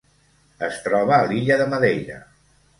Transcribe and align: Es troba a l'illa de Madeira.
Es 0.67 0.79
troba 0.87 1.15
a 1.19 1.29
l'illa 1.33 1.61
de 1.63 1.71
Madeira. 1.77 2.21